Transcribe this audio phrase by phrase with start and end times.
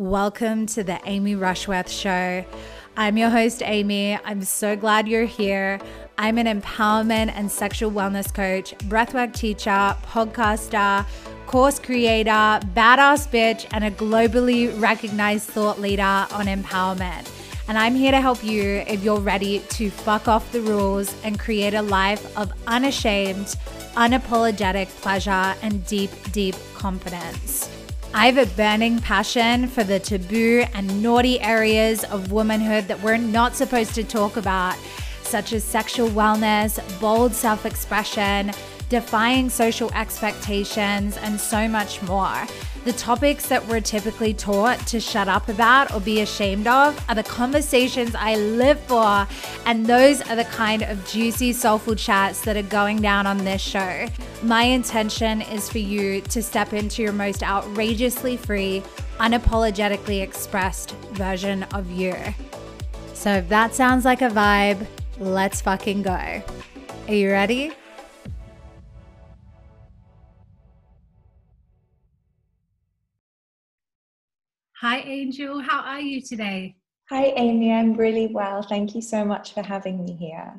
[0.00, 2.42] Welcome to the Amy Rushworth Show.
[2.96, 4.18] I'm your host, Amy.
[4.24, 5.78] I'm so glad you're here.
[6.16, 11.04] I'm an empowerment and sexual wellness coach, breathwork teacher, podcaster,
[11.46, 17.30] course creator, badass bitch, and a globally recognized thought leader on empowerment.
[17.68, 21.38] And I'm here to help you if you're ready to fuck off the rules and
[21.38, 23.54] create a life of unashamed,
[23.96, 27.68] unapologetic pleasure and deep, deep confidence.
[28.12, 33.16] I have a burning passion for the taboo and naughty areas of womanhood that we're
[33.16, 34.76] not supposed to talk about,
[35.22, 38.50] such as sexual wellness, bold self expression,
[38.88, 42.46] defying social expectations, and so much more.
[42.82, 47.14] The topics that we're typically taught to shut up about or be ashamed of are
[47.14, 49.28] the conversations I live for,
[49.66, 53.60] and those are the kind of juicy, soulful chats that are going down on this
[53.60, 54.06] show.
[54.42, 58.82] My intention is for you to step into your most outrageously free,
[59.18, 62.14] unapologetically expressed version of you.
[63.12, 64.86] So if that sounds like a vibe,
[65.18, 66.42] let's fucking go.
[67.08, 67.72] Are you ready?
[74.80, 75.60] Hi, Angel.
[75.60, 76.74] How are you today?
[77.10, 77.70] Hi, Amy.
[77.70, 78.62] I'm really well.
[78.62, 80.58] Thank you so much for having me here.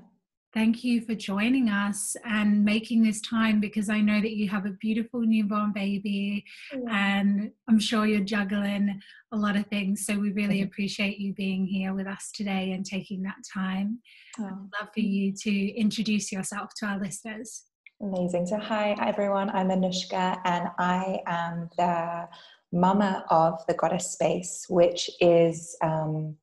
[0.53, 4.67] Thank you for joining us and making this time because I know that you have
[4.67, 7.16] a beautiful newborn baby yeah.
[7.16, 10.05] and I'm sure you're juggling a lot of things.
[10.05, 10.67] So we really mm-hmm.
[10.67, 14.02] appreciate you being here with us today and taking that time.
[14.39, 14.45] Oh.
[14.45, 17.64] I'd love for you to introduce yourself to our listeners.
[17.99, 18.45] Amazing.
[18.47, 19.49] So, hi everyone.
[19.49, 22.27] I'm Anoushka and I am the
[22.72, 26.38] mama of the goddess space, which is um,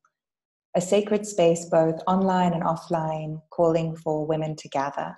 [0.75, 5.17] a sacred space both online and offline, calling for women to gather.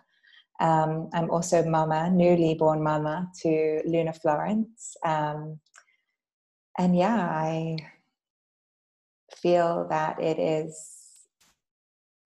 [0.60, 4.96] Um, I'm also mama, newly born mama to Luna Florence.
[5.04, 5.60] Um,
[6.78, 7.78] and yeah, I
[9.36, 10.88] feel that it is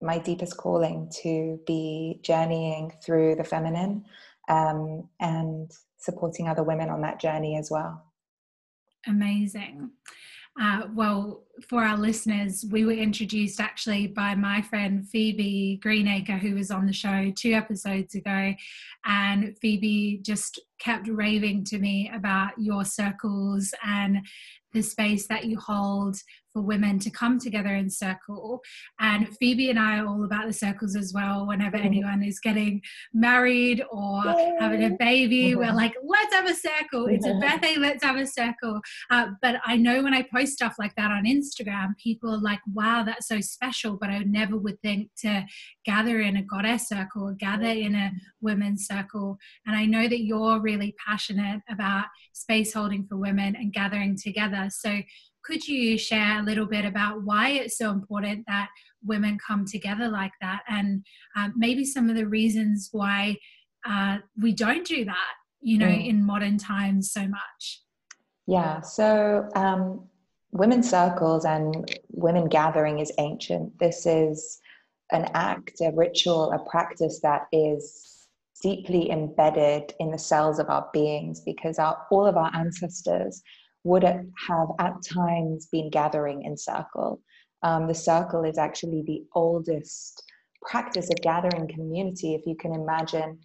[0.02, 4.06] my deepest calling to be journeying through the feminine
[4.50, 8.04] um, and supporting other women on that journey as well.
[9.07, 9.91] Amazing.
[10.59, 16.55] Uh, well, for our listeners, we were introduced actually by my friend Phoebe Greenacre, who
[16.55, 18.53] was on the show two episodes ago.
[19.05, 24.25] And Phoebe just kept raving to me about your circles and
[24.73, 26.17] the space that you hold
[26.55, 28.61] for women to come together in circle.
[28.99, 31.47] And Phoebe and I are all about the circles as well.
[31.47, 31.85] Whenever mm-hmm.
[31.85, 32.81] anyone is getting
[33.13, 34.55] married or Yay.
[34.59, 35.59] having a baby, mm-hmm.
[35.59, 37.07] we're like, let's have a circle.
[37.07, 38.79] It's a birthday, let's have a circle.
[39.09, 41.44] Uh, but I know when I post stuff like that on Instagram,
[42.01, 43.97] people are like, wow, that's so special.
[44.00, 45.45] But I never would think to
[45.85, 48.11] gather in a goddess circle gather in a
[48.41, 49.38] women's circle.
[49.66, 54.69] And I know that you're really passionate about space holding for women and gathering together.
[54.69, 55.00] So
[55.44, 58.69] could you share a little bit about why it's so important that
[59.03, 61.05] women come together like that and
[61.35, 63.38] um, maybe some of the reasons why
[63.88, 66.07] uh, we don't do that, you know, mm.
[66.07, 67.81] in modern times so much?
[68.47, 70.07] Yeah, so um,
[70.55, 73.77] women's circles and women gathering is ancient.
[73.77, 74.61] This is
[75.11, 78.25] an act, a ritual, a practice that is
[78.63, 83.43] deeply embedded in the cells of our beings because our, all of our ancestors
[83.83, 87.22] would have at times been gathering in circle.
[87.61, 90.23] Um, the circle is actually the oldest
[90.61, 92.33] practice of gathering community.
[92.33, 93.39] If you can imagine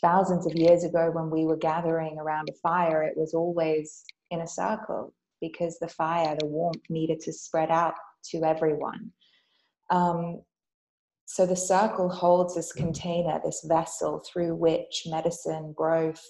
[0.00, 4.42] thousands of years ago when we were gathering around a fire, it was always in
[4.42, 5.12] a circle
[5.42, 7.94] because the fire, the warmth needed to spread out
[8.30, 9.12] to everyone.
[9.90, 10.40] Um,
[11.26, 16.22] so the circle holds this container, this vessel through which medicine, growth,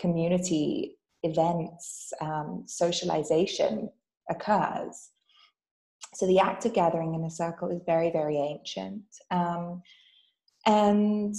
[0.00, 3.88] community events, um, socialization
[4.30, 5.10] occurs.
[6.14, 9.02] So the act of gathering in a circle is very, very ancient.
[9.30, 9.82] Um,
[10.66, 11.34] and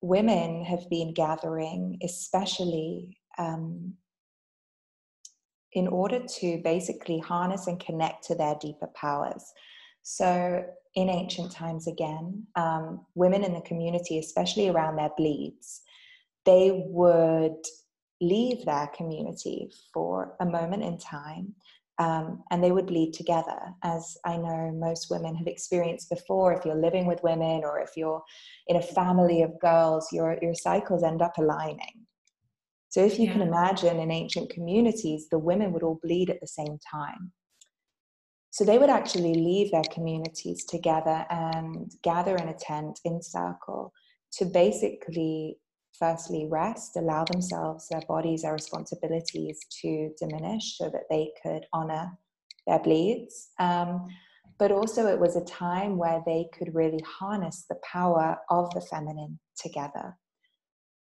[0.00, 3.94] women have been gathering, especially um,
[5.74, 9.44] in order to basically harness and connect to their deeper powers.
[10.02, 15.80] So, in ancient times, again, um, women in the community, especially around their bleeds,
[16.44, 17.56] they would
[18.20, 21.54] leave their community for a moment in time
[21.98, 26.52] um, and they would bleed together, as I know most women have experienced before.
[26.52, 28.22] If you're living with women or if you're
[28.66, 32.06] in a family of girls, your, your cycles end up aligning.
[32.94, 33.32] So, if you yeah.
[33.32, 37.32] can imagine in ancient communities, the women would all bleed at the same time.
[38.50, 43.92] So, they would actually leave their communities together and gather in a tent in circle
[44.34, 45.58] to basically
[45.98, 52.12] firstly rest, allow themselves, their bodies, their responsibilities to diminish so that they could honor
[52.68, 53.48] their bleeds.
[53.58, 54.06] Um,
[54.56, 58.82] but also, it was a time where they could really harness the power of the
[58.82, 60.16] feminine together.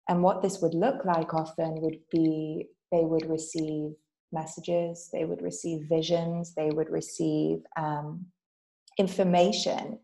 [0.08, 3.92] And what this would look like often would be they would receive
[4.32, 8.26] messages, they would receive visions, they would receive um,
[8.98, 10.00] information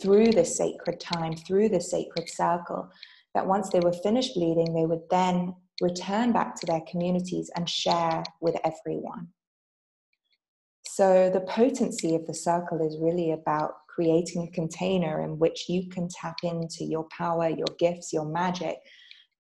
[0.00, 2.88] through the sacred time, through the sacred circle,
[3.34, 7.68] that once they were finished bleeding, they would then return back to their communities and
[7.68, 9.28] share with everyone.
[10.86, 15.88] So, the potency of the circle is really about creating a container in which you
[15.88, 18.76] can tap into your power, your gifts, your magic,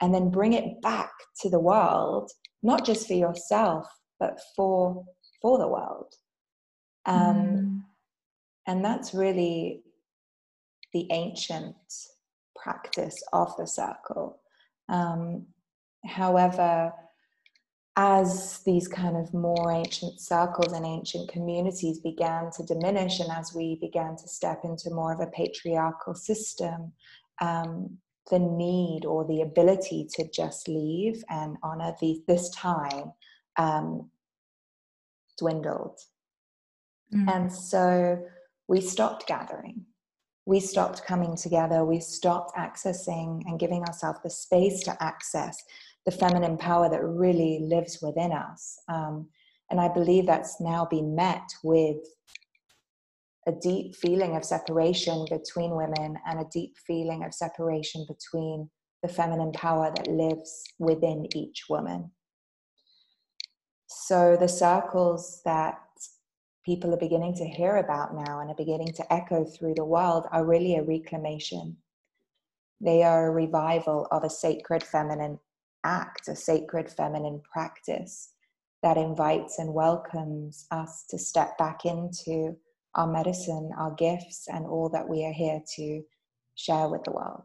[0.03, 2.29] and then bring it back to the world,
[2.61, 3.87] not just for yourself,
[4.19, 5.05] but for,
[5.41, 6.13] for the world.
[7.05, 7.81] Um, mm.
[8.67, 9.81] And that's really
[10.91, 11.77] the ancient
[12.53, 14.41] practice of the circle.
[14.89, 15.45] Um,
[16.05, 16.91] however,
[17.95, 23.55] as these kind of more ancient circles and ancient communities began to diminish, and as
[23.55, 26.91] we began to step into more of a patriarchal system,
[27.39, 33.11] um, the need or the ability to just leave and honor the, this time
[33.57, 34.09] um,
[35.37, 35.99] dwindled.
[37.13, 37.35] Mm.
[37.35, 38.23] And so
[38.67, 39.85] we stopped gathering.
[40.45, 41.85] We stopped coming together.
[41.85, 45.61] We stopped accessing and giving ourselves the space to access
[46.05, 48.77] the feminine power that really lives within us.
[48.89, 49.29] Um,
[49.69, 51.97] and I believe that's now been met with
[53.47, 58.69] a deep feeling of separation between women and a deep feeling of separation between
[59.01, 62.11] the feminine power that lives within each woman.
[63.87, 65.79] So, the circles that
[66.65, 70.25] people are beginning to hear about now and are beginning to echo through the world
[70.31, 71.77] are really a reclamation.
[72.79, 75.39] They are a revival of a sacred feminine
[75.83, 78.31] act, a sacred feminine practice
[78.81, 82.55] that invites and welcomes us to step back into
[82.95, 86.03] our medicine, our gifts, and all that we are here to
[86.55, 87.43] share with the world.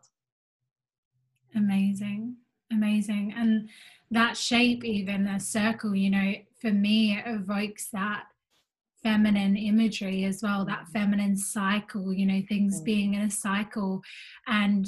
[1.54, 2.36] Amazing,
[2.70, 3.34] amazing.
[3.36, 3.68] And
[4.10, 8.24] that shape, even a circle, you know, for me, it evokes that
[9.02, 12.84] feminine imagery as well, that feminine cycle, you know, things mm.
[12.84, 14.02] being in a cycle.
[14.46, 14.86] And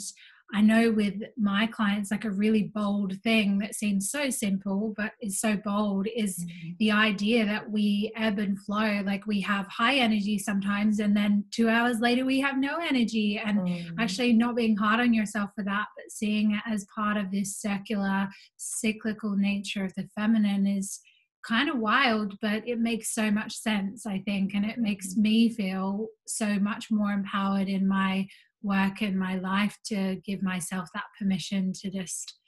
[0.53, 5.13] I know with my clients, like a really bold thing that seems so simple but
[5.21, 6.71] is so bold is mm-hmm.
[6.79, 9.01] the idea that we ebb and flow.
[9.05, 13.41] Like we have high energy sometimes, and then two hours later we have no energy.
[13.45, 14.01] And mm-hmm.
[14.01, 17.57] actually, not being hard on yourself for that, but seeing it as part of this
[17.57, 21.01] circular, cyclical nature of the feminine is
[21.47, 24.55] kind of wild, but it makes so much sense, I think.
[24.55, 25.23] And it makes mm-hmm.
[25.23, 28.27] me feel so much more empowered in my
[28.63, 32.41] work in my life to give myself that permission to just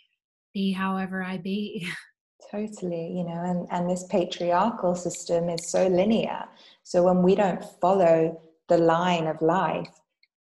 [0.53, 1.89] be however I be.
[2.51, 6.45] Totally, you know, and, and this patriarchal system is so linear.
[6.83, 9.89] So when we don't follow the line of life,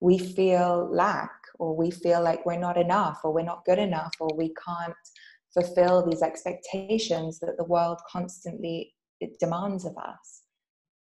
[0.01, 4.13] we feel lack or we feel like we're not enough or we're not good enough
[4.19, 4.95] or we can't
[5.53, 8.94] fulfill these expectations that the world constantly
[9.39, 10.41] demands of us.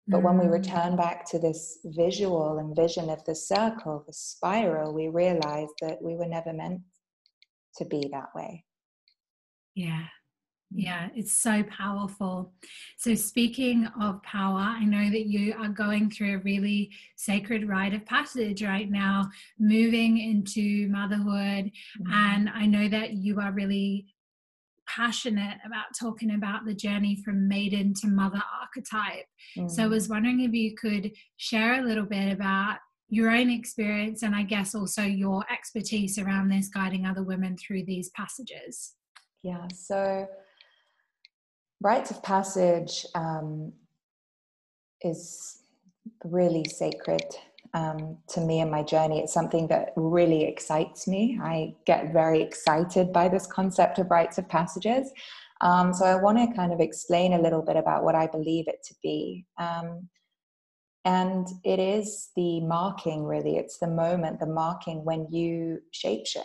[0.09, 0.53] But when we mm.
[0.53, 6.01] return back to this visual and vision of the circle, the spiral, we realize that
[6.01, 6.81] we were never meant
[7.77, 8.65] to be that way.
[9.75, 10.05] Yeah.
[10.71, 12.53] Yeah, it's so powerful.
[12.99, 17.95] So, speaking of power, I know that you are going through a really sacred rite
[17.95, 21.71] of passage right now, moving into motherhood.
[22.03, 22.13] Mm-hmm.
[22.13, 24.09] And I know that you are really
[24.99, 29.27] passionate about talking about the journey from maiden to mother archetype.
[29.57, 29.71] Mm.
[29.71, 30.11] So I was mm.
[30.11, 32.79] wondering if you could share a little bit about
[33.09, 37.85] your own experience and I guess also your expertise around this, guiding other women through
[37.85, 38.95] these passages.
[39.43, 40.27] Yeah, so
[41.81, 43.73] rites of passage um,
[45.03, 45.63] is
[46.25, 47.25] really sacred
[47.75, 49.21] um, to me and my journey.
[49.21, 51.39] It's something that really excites me.
[51.43, 55.11] I get very excited by this concept of rites of passages.
[55.61, 58.69] Um, so I want to kind of explain a little bit about what I believe
[58.69, 59.45] it to be.
[59.59, 60.09] Um,
[61.05, 63.57] and it is the marking, really.
[63.57, 66.45] It's the moment, the marking when you shapeshift,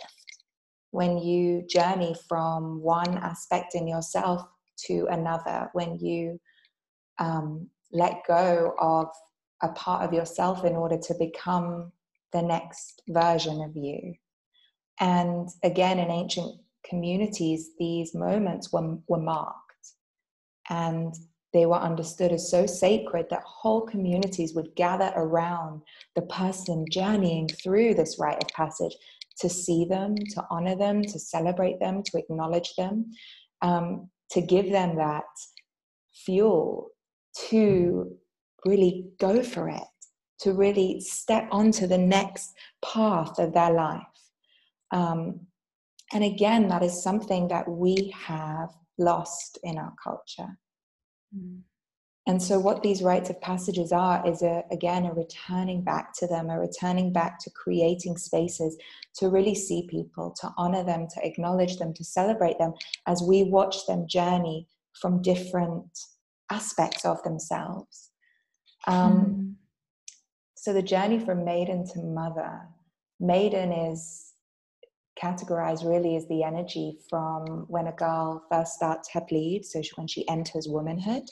[0.90, 4.42] when you journey from one aspect in yourself
[4.86, 6.40] to another, when you
[7.18, 9.08] um, let go of
[9.64, 11.90] a part of yourself in order to become
[12.32, 14.14] the next version of you.
[15.00, 19.60] And again, in ancient communities, these moments were, were marked
[20.68, 21.14] and
[21.52, 25.82] they were understood as so sacred that whole communities would gather around
[26.16, 28.94] the person journeying through this rite of passage
[29.38, 33.10] to see them, to honor them, to celebrate them, to acknowledge them,
[33.62, 35.24] um, to give them that
[36.12, 36.88] fuel
[37.48, 38.16] to
[38.64, 39.82] really go for it,
[40.40, 42.52] to really step onto the next
[42.84, 44.02] path of their life.
[44.90, 45.40] Um,
[46.12, 50.58] and again, that is something that we have lost in our culture.
[51.36, 51.60] Mm.
[52.26, 56.26] And so, what these rites of passages are is a, again a returning back to
[56.26, 58.78] them, a returning back to creating spaces
[59.16, 62.72] to really see people, to honor them, to acknowledge them, to celebrate them
[63.06, 64.66] as we watch them journey
[65.00, 65.86] from different
[66.50, 68.10] aspects of themselves.
[68.86, 69.54] Um, mm.
[70.56, 72.60] So, the journey from maiden to mother,
[73.20, 74.32] maiden is
[75.22, 80.06] categorized really as the energy from when a girl first starts her bleed, so when
[80.06, 81.22] she enters womanhood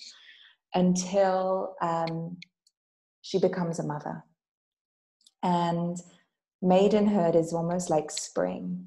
[0.74, 2.36] until um,
[3.22, 4.24] she becomes a mother.
[5.42, 5.96] And
[6.62, 8.86] maidenhood is almost like spring.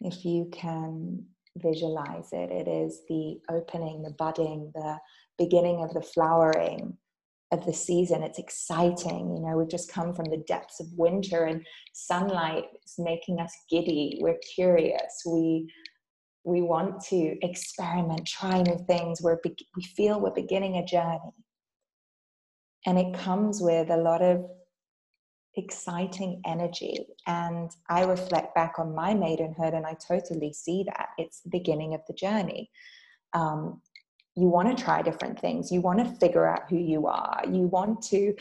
[0.00, 1.24] If you can
[1.58, 4.98] visualize it, it is the opening, the budding, the
[5.38, 6.96] beginning of the flowering
[7.52, 8.22] of the season.
[8.22, 9.36] It's exciting.
[9.36, 13.52] You know, we've just come from the depths of winter and sunlight is making us
[13.70, 14.18] giddy.
[14.20, 15.22] We're curious.
[15.26, 15.72] We
[16.44, 19.22] we want to experiment, try new things.
[19.22, 19.38] We're
[19.76, 21.20] we feel we're beginning a journey.
[22.84, 24.44] And it comes with a lot of
[25.54, 27.06] exciting energy.
[27.26, 31.10] And I reflect back on my maidenhood and I totally see that.
[31.18, 32.70] It's the beginning of the journey.
[33.34, 33.80] Um,
[34.36, 35.70] you want to try different things.
[35.70, 37.42] You want to figure out who you are.
[37.46, 38.34] You want to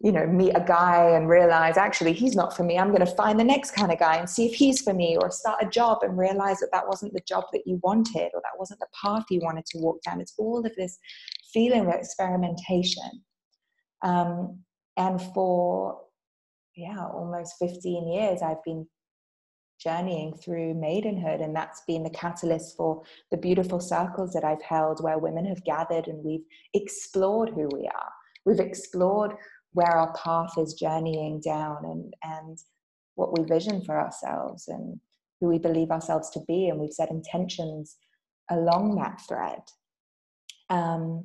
[0.00, 3.14] you know meet a guy and realize actually he's not for me i'm going to
[3.14, 5.68] find the next kind of guy and see if he's for me or start a
[5.68, 8.86] job and realize that that wasn't the job that you wanted or that wasn't the
[9.02, 10.98] path you wanted to walk down it's all of this
[11.52, 13.24] feeling of experimentation
[14.02, 14.58] um,
[14.98, 15.98] and for
[16.74, 18.86] yeah almost 15 years i've been
[19.78, 25.02] journeying through maidenhood and that's been the catalyst for the beautiful circles that i've held
[25.02, 28.12] where women have gathered and we've explored who we are.
[28.44, 29.32] We've explored
[29.72, 32.58] where our path is journeying down and and
[33.14, 35.00] what we vision for ourselves and
[35.40, 37.96] who we believe ourselves to be and we've set intentions
[38.50, 39.60] along that thread.
[40.70, 41.24] Um,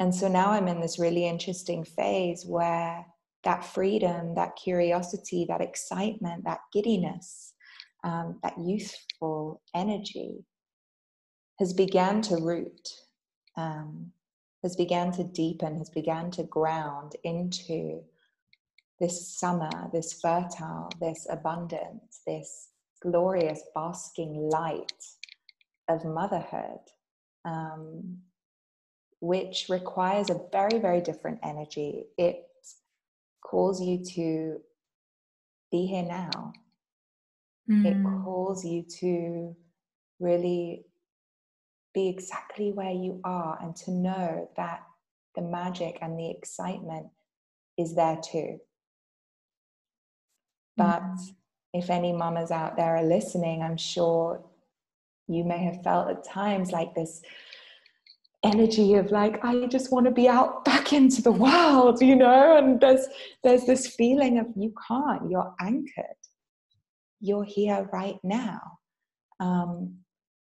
[0.00, 3.06] and so now i'm in this really interesting phase where
[3.44, 7.54] that freedom that curiosity that excitement that giddiness
[8.04, 10.44] um, that youthful energy
[11.58, 12.88] has began to root
[13.56, 14.12] um,
[14.62, 18.00] has began to deepen, has began to ground into
[19.00, 22.68] this summer, this fertile, this abundance, this
[23.02, 25.04] glorious basking light
[25.88, 26.78] of motherhood,
[27.44, 28.18] um,
[29.20, 32.04] which requires a very, very different energy.
[32.16, 32.44] It
[33.52, 34.60] calls you to
[35.70, 36.54] be here now.
[37.70, 37.84] Mm.
[37.84, 39.54] It calls you to
[40.18, 40.86] really
[41.92, 44.80] be exactly where you are and to know that
[45.34, 47.08] the magic and the excitement
[47.76, 48.58] is there too.
[50.78, 51.78] But mm-hmm.
[51.78, 54.42] if any mamas out there are listening, I'm sure
[55.28, 57.20] you may have felt at times like this
[58.44, 62.56] energy of like i just want to be out back into the world you know?
[62.56, 63.06] And there's
[63.42, 66.04] there's this feeling of you can't you're anchored.
[67.20, 68.60] You're here right now.
[69.38, 69.98] Um,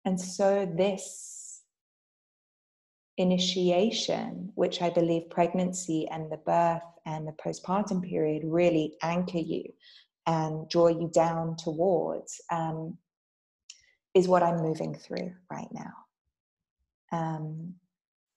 [0.05, 1.63] and so this
[3.17, 9.65] initiation, which I believe pregnancy and the birth and the postpartum period really anchor you
[10.27, 12.99] and draw you down towards, um,
[14.15, 15.93] is what I'm moving through right now.
[17.13, 17.75] Um,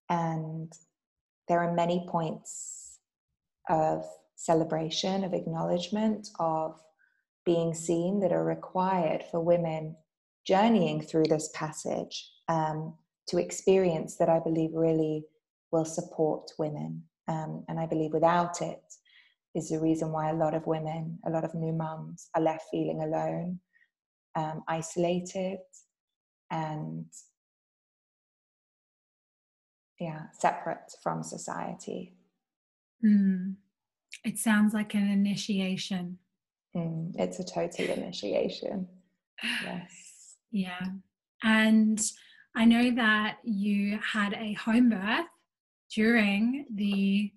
[0.09, 0.71] and
[1.47, 2.99] there are many points
[3.69, 6.79] of celebration, of acknowledgement, of
[7.45, 9.95] being seen that are required for women
[10.45, 12.29] journeying through this passage.
[12.47, 12.93] Um,
[13.27, 15.25] to experience that I believe really
[15.71, 17.03] will support women.
[17.27, 18.81] Um, and I believe without it
[19.53, 22.65] is the reason why a lot of women, a lot of new mums are left
[22.71, 23.59] feeling alone,
[24.35, 25.59] um, isolated,
[26.51, 27.05] and
[29.99, 32.13] yeah, separate from society.
[33.03, 33.55] Mm.
[34.23, 36.17] It sounds like an initiation.
[36.75, 38.87] Mm, it's a total initiation.
[39.63, 39.91] Yes.
[40.49, 40.79] Yeah.
[41.43, 42.01] And
[42.55, 45.27] I know that you had a home birth
[45.93, 47.33] during the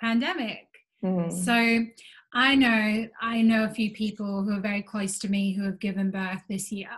[0.00, 0.66] pandemic.
[1.04, 1.32] Mm.
[1.32, 1.86] So
[2.34, 5.78] I know I know a few people who are very close to me who have
[5.78, 6.90] given birth this year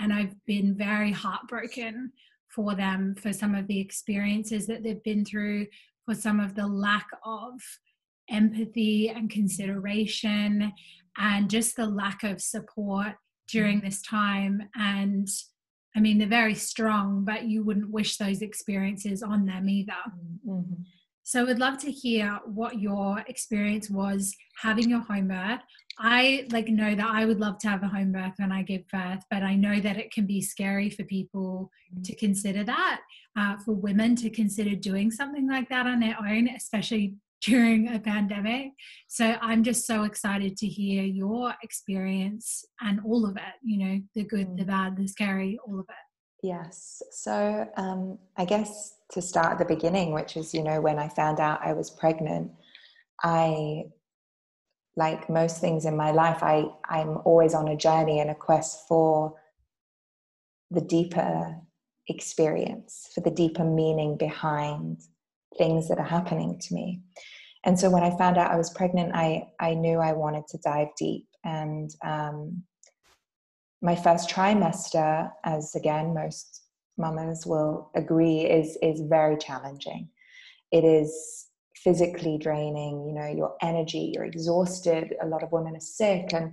[0.00, 2.12] and I've been very heartbroken
[2.54, 5.66] for them for some of the experiences that they've been through
[6.04, 7.52] for some of the lack of
[8.28, 10.72] empathy and consideration
[11.18, 13.14] and just the lack of support
[13.48, 15.28] during this time and
[15.96, 19.92] I mean, they're very strong, but you wouldn't wish those experiences on them either.
[20.46, 20.82] Mm-hmm.
[21.22, 25.60] So, I'd love to hear what your experience was having your home birth.
[25.98, 28.88] I like know that I would love to have a home birth when I give
[28.88, 32.02] birth, but I know that it can be scary for people mm.
[32.04, 33.02] to consider that,
[33.36, 37.98] uh, for women to consider doing something like that on their own, especially during a
[37.98, 38.70] pandemic.
[39.08, 44.00] So I'm just so excited to hear your experience and all of it, you know,
[44.14, 44.58] the good, mm.
[44.58, 46.09] the bad, the scary, all of it.
[46.42, 47.02] Yes.
[47.10, 51.08] So um, I guess to start at the beginning, which is, you know, when I
[51.08, 52.52] found out I was pregnant,
[53.22, 53.84] I,
[54.96, 58.86] like most things in my life, I, I'm always on a journey and a quest
[58.88, 59.34] for
[60.70, 61.56] the deeper
[62.08, 65.02] experience, for the deeper meaning behind
[65.58, 67.02] things that are happening to me.
[67.64, 70.58] And so when I found out I was pregnant, I, I knew I wanted to
[70.58, 71.26] dive deep.
[71.44, 72.62] And um,
[73.82, 76.62] my first trimester, as again, most
[76.98, 80.08] mamas will agree, is, is very challenging.
[80.70, 81.46] It is
[81.82, 85.14] physically draining, you know, your energy, you're exhausted.
[85.22, 86.32] A lot of women are sick.
[86.34, 86.52] And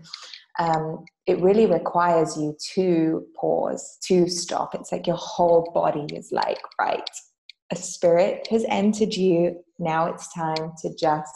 [0.58, 4.74] um, it really requires you to pause, to stop.
[4.74, 7.10] It's like your whole body is like, right,
[7.72, 9.62] a spirit has entered you.
[9.80, 11.34] Now it's time to just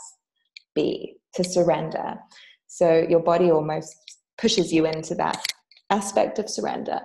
[0.73, 2.15] be, to surrender.
[2.67, 3.93] So your body almost
[4.37, 5.45] pushes you into that
[5.91, 7.01] aspect of surrender.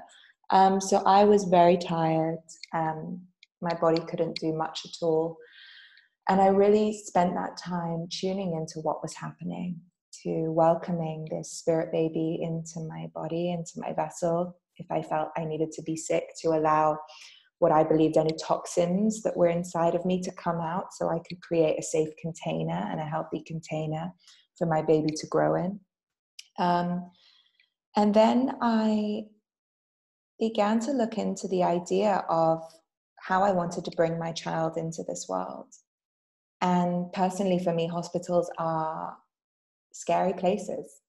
[0.51, 2.39] Um, so I was very tired.
[2.73, 3.21] Um,
[3.61, 5.37] my body couldn't do much at all.
[6.29, 9.81] And I really spent that time tuning into what was happening,
[10.23, 14.57] to welcoming this spirit baby into my body, into my vessel.
[14.77, 16.99] If I felt I needed to be sick, to allow
[17.59, 21.21] what I believed any toxins that were inside of me to come out so I
[21.27, 24.13] could create a safe container and a healthy container
[24.59, 25.81] for my baby to grow in.
[26.59, 27.11] Um,
[27.97, 29.25] and then I
[30.39, 32.63] began to look into the idea of
[33.19, 35.69] how I wanted to bring my child into this world.
[36.61, 39.17] And personally, for me, hospitals are
[39.93, 41.01] scary places.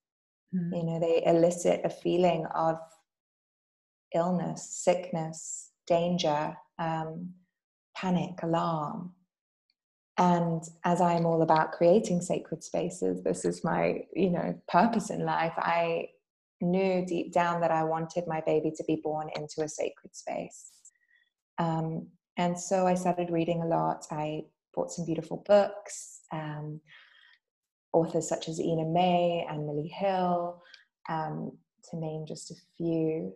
[0.55, 0.77] Mm.
[0.77, 2.77] You know, they elicit a feeling of
[4.15, 7.33] illness, sickness, danger, um,
[7.95, 9.13] panic, alarm.
[10.17, 15.25] And as I'm all about creating sacred spaces, this is my, you know, purpose in
[15.25, 15.53] life.
[15.57, 16.07] I
[16.61, 20.71] knew deep down that I wanted my baby to be born into a sacred space.
[21.57, 24.05] Um, and so I started reading a lot.
[24.11, 24.43] I
[24.73, 26.81] bought some beautiful books, um,
[27.93, 30.61] authors such as Ina May and Milli Hill,
[31.09, 31.51] um,
[31.89, 33.33] to name just a few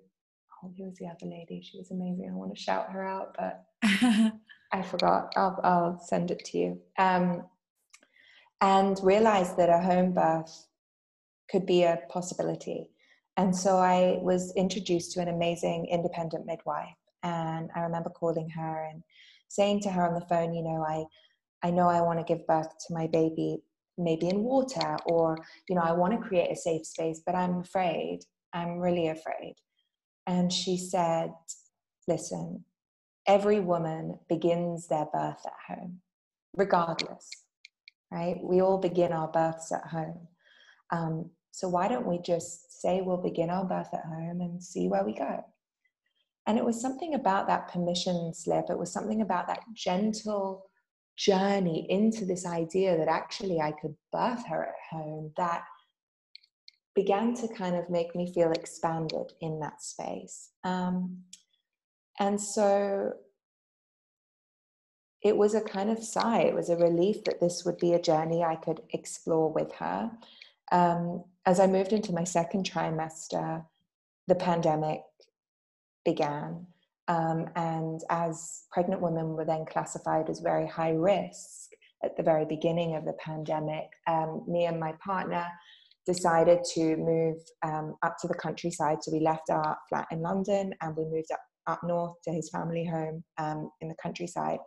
[0.64, 1.62] oh, who was the other lady?
[1.62, 2.30] She was amazing.
[2.30, 3.64] I want to shout her out, but
[4.72, 5.34] I forgot.
[5.36, 6.82] I'll, I'll send it to you.
[6.98, 7.44] Um,
[8.62, 10.68] and realized that a home birth
[11.50, 12.92] could be a possibility.
[13.42, 16.94] And so I was introduced to an amazing independent midwife.
[17.24, 19.02] And I remember calling her and
[19.48, 21.06] saying to her on the phone, you know, I,
[21.68, 23.64] I know I want to give birth to my baby
[23.98, 27.62] maybe in water or, you know, I want to create a safe space, but I'm
[27.62, 28.20] afraid.
[28.54, 29.56] I'm really afraid.
[30.28, 31.32] And she said,
[32.08, 32.64] Listen,
[33.26, 36.02] every woman begins their birth at home,
[36.56, 37.28] regardless,
[38.12, 38.38] right?
[38.40, 40.28] We all begin our births at home.
[40.92, 44.88] Um, so why don't we just say we'll begin our birth at home and see
[44.88, 45.44] where we go?
[46.48, 50.66] And it was something about that permission slip, it was something about that gentle
[51.18, 55.64] journey into this idea that actually I could birth her at home that
[56.96, 60.50] began to kind of make me feel expanded in that space.
[60.64, 61.20] Um,
[62.20, 63.14] and so
[65.22, 68.02] it was a kind of sigh, it was a relief that this would be a
[68.02, 70.12] journey I could explore with her.
[70.72, 73.66] Um, as I moved into my second trimester,
[74.28, 75.02] the pandemic
[76.06, 76.68] began.
[77.08, 81.72] Um, and as pregnant women were then classified as very high risk
[82.04, 85.46] at the very beginning of the pandemic, um, me and my partner
[86.06, 88.98] decided to move um, up to the countryside.
[89.02, 92.50] So we left our flat in London and we moved up, up north to his
[92.50, 94.60] family home um, in the countryside.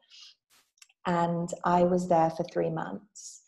[1.07, 3.43] And I was there for three months.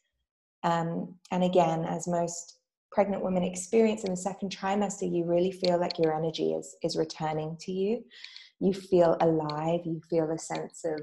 [0.62, 2.58] Um, and again, as most
[2.92, 6.96] pregnant women experience in the second trimester, you really feel like your energy is, is
[6.96, 8.04] returning to you.
[8.60, 11.00] You feel alive, you feel a sense of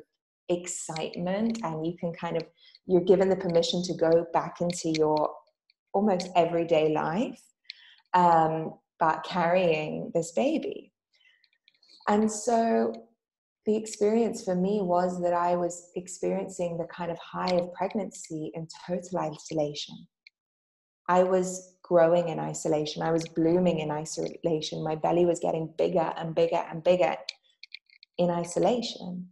[0.50, 2.44] excitement, and you can kind of,
[2.88, 5.34] you're given the permission to go back into your
[5.94, 7.42] almost everyday life,
[8.14, 10.92] um, but carrying this baby.
[12.08, 12.94] And so
[13.66, 18.52] the experience for me was that I was experiencing the kind of high of pregnancy
[18.56, 19.96] in total isolation.
[21.08, 23.04] I was growing in isolation.
[23.04, 24.84] I was blooming in isolation.
[24.84, 27.16] My belly was getting bigger and bigger and bigger
[28.18, 29.30] in isolation.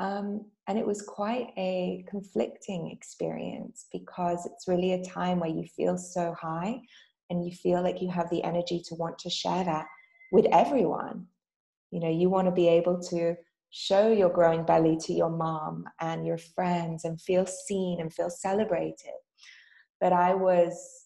[0.00, 5.64] Um, and it was quite a conflicting experience because it's really a time where you
[5.76, 6.80] feel so high
[7.30, 9.86] and you feel like you have the energy to want to share that
[10.32, 11.26] with everyone.
[11.90, 13.36] You know, you want to be able to
[13.70, 18.30] show your growing belly to your mom and your friends and feel seen and feel
[18.30, 19.14] celebrated.
[20.00, 21.03] But I was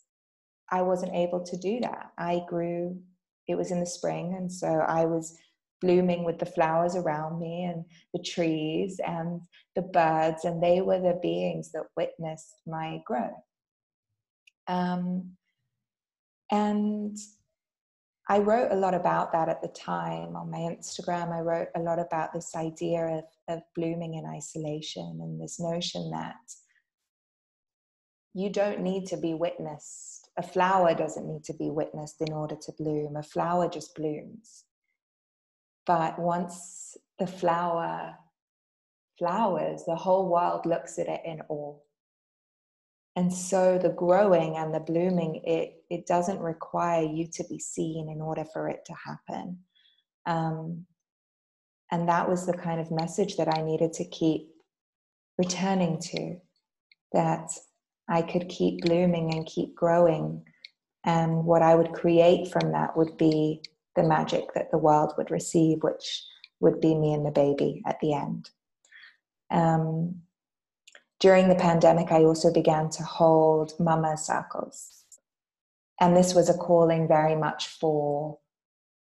[0.70, 2.12] I wasn't able to do that.
[2.18, 2.98] I grew
[3.46, 5.38] it was in the spring and so I was
[5.80, 9.40] blooming with the flowers around me and the trees and
[9.76, 13.30] the birds, and they were the beings that witnessed my growth.
[14.66, 15.32] Um,
[16.50, 17.16] and
[18.28, 21.32] I wrote a lot about that at the time on my Instagram.
[21.32, 23.24] I wrote a lot about this idea of,
[23.56, 26.36] of blooming in isolation and this notion that
[28.34, 30.17] you don't need to be witnessed.
[30.38, 33.16] A flower doesn't need to be witnessed in order to bloom.
[33.16, 34.64] A flower just blooms.
[35.84, 38.14] But once the flower
[39.18, 41.76] flowers, the whole world looks at it in awe.
[43.16, 48.08] And so the growing and the blooming, it, it doesn't require you to be seen
[48.08, 49.58] in order for it to happen.
[50.24, 50.86] Um,
[51.90, 54.50] and that was the kind of message that I needed to keep
[55.36, 56.36] returning to
[57.12, 57.50] that
[58.08, 60.44] I could keep blooming and keep growing.
[61.04, 63.62] And what I would create from that would be
[63.96, 66.24] the magic that the world would receive, which
[66.60, 68.50] would be me and the baby at the end.
[69.50, 70.22] Um,
[71.20, 75.04] during the pandemic, I also began to hold mama circles.
[76.00, 78.38] And this was a calling very much for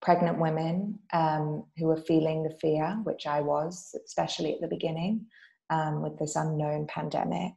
[0.00, 5.26] pregnant women um, who were feeling the fear, which I was, especially at the beginning
[5.68, 7.52] um, with this unknown pandemic.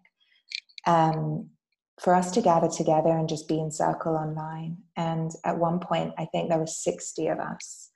[0.85, 1.49] Um,
[1.99, 4.77] for us to gather together and just be in circle online.
[4.97, 7.89] And at one point, I think there were 60 of us,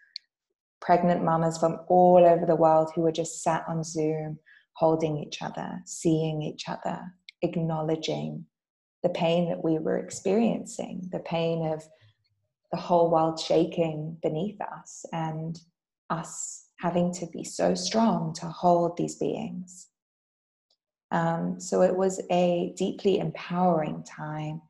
[0.79, 4.39] pregnant mamas from all over the world who were just sat on Zoom,
[4.73, 6.99] holding each other, seeing each other,
[7.41, 8.45] acknowledging
[9.03, 11.83] the pain that we were experiencing, the pain of
[12.71, 15.59] the whole world shaking beneath us, and
[16.09, 19.87] us having to be so strong to hold these beings.
[21.11, 24.61] Um, so it was a deeply empowering time,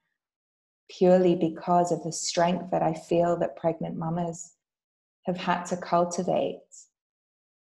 [0.89, 4.53] purely because of the strength that I feel that pregnant mamas
[5.25, 6.59] have had to cultivate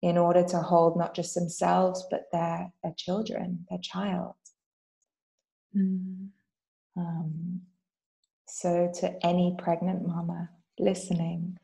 [0.03, 4.35] in order to hold not just themselves, but their, their children, their child.
[5.77, 6.29] Mm.
[6.97, 7.63] Um,
[8.47, 11.59] so, to any pregnant mama listening,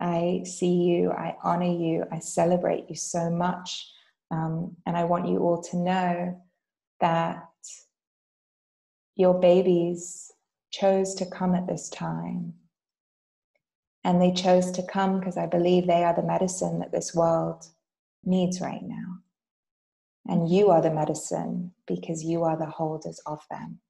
[0.00, 3.90] I see you, I honor you, I celebrate you so much
[4.30, 6.42] um, and I want you all to know
[7.00, 7.44] that
[9.16, 10.30] your babies
[10.70, 12.54] chose to come at this time.
[14.04, 17.64] And they chose to come because I believe they are the medicine that this world
[18.24, 19.18] needs right now.
[20.26, 23.80] And you are the medicine because you are the holders of them.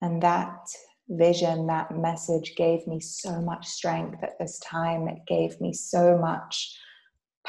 [0.00, 0.68] And that
[1.08, 5.08] vision, that message gave me so much strength at this time.
[5.08, 6.76] It gave me so much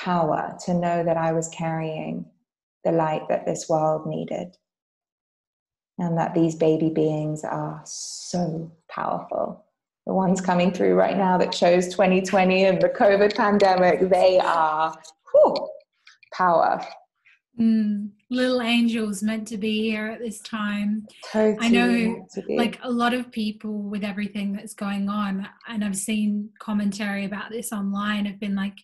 [0.03, 2.25] power to know that I was carrying
[2.83, 4.57] the light that this world needed.
[5.97, 9.63] And that these baby beings are so powerful.
[10.07, 14.97] The ones coming through right now that chose 2020 and the COVID pandemic, they are
[15.31, 15.69] whew,
[16.33, 16.83] power.
[17.59, 21.05] Mm, little angels meant to be here at this time.
[21.31, 25.97] Totally I know, like a lot of people with everything that's going on, and I've
[25.97, 28.79] seen commentary about this online, have been like,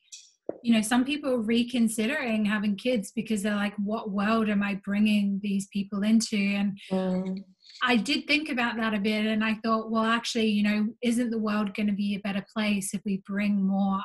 [0.63, 4.79] you know some people are reconsidering having kids because they're like what world am i
[4.83, 7.37] bringing these people into and mm.
[7.83, 11.29] i did think about that a bit and i thought well actually you know isn't
[11.29, 13.99] the world going to be a better place if we bring more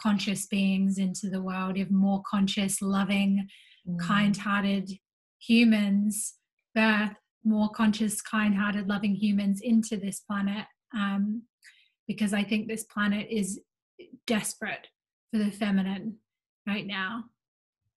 [0.00, 3.46] conscious beings into the world if more conscious loving
[3.88, 3.98] mm.
[4.00, 4.90] kind-hearted
[5.38, 6.34] humans
[6.74, 11.42] birth more conscious kind-hearted loving humans into this planet um,
[12.06, 13.60] because i think this planet is
[14.26, 14.88] desperate
[15.30, 16.16] for the feminine
[16.66, 17.24] right now.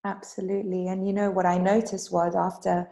[0.06, 0.88] Absolutely.
[0.88, 2.89] And you know what i noticed was after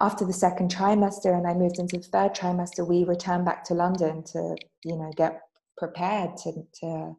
[0.00, 3.74] after the second trimester and i moved into the third trimester we returned back to
[3.74, 5.40] london to you know get
[5.76, 7.16] prepared to, to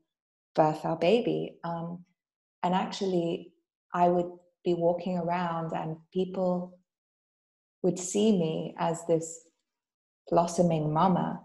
[0.55, 1.57] birth our baby.
[1.63, 2.03] Um,
[2.63, 3.53] and actually
[3.93, 4.31] i would
[4.65, 6.77] be walking around and people
[7.81, 9.47] would see me as this
[10.29, 11.41] blossoming mama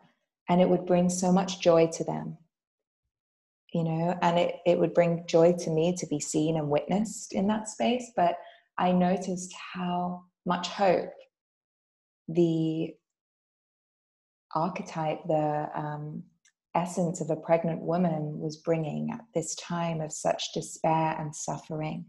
[0.49, 2.37] and it would bring so much joy to them
[3.75, 7.33] you know, and it, it would bring joy to me to be seen and witnessed
[7.33, 8.13] in that space.
[8.15, 8.37] But
[8.79, 11.11] I noticed how much hope
[12.29, 12.95] the
[14.55, 16.23] archetype, the um,
[16.77, 22.07] essence of a pregnant woman was bringing at this time of such despair and suffering.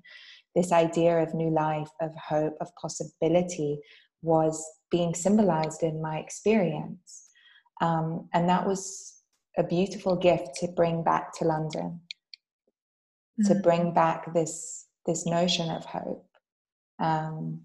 [0.56, 3.78] this idea of new life, of hope, of possibility
[4.21, 7.30] was being symbolized in my experience.
[7.82, 9.14] Um, and that was
[9.58, 12.02] a beautiful gift to bring back to London,
[13.39, 13.48] mm-hmm.
[13.48, 13.63] to mm.
[13.63, 16.28] bring back this, this notion of hope.
[17.00, 17.62] Um,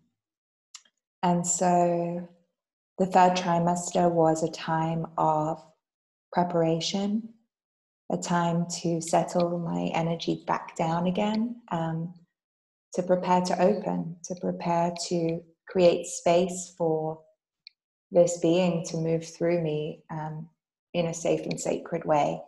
[1.23, 2.29] and so
[2.99, 5.63] the third trimester was a time of
[6.33, 7.29] preparation,
[8.11, 12.15] a time to settle my energy back down again, um,
[12.95, 17.21] to prepare to open, to prepare to create space for
[18.11, 20.49] this being to move through me um,
[20.93, 22.41] in a safe and sacred way.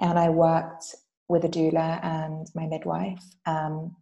[0.00, 0.94] And I worked
[1.28, 3.22] with a doula and my midwife.
[3.46, 3.96] Um,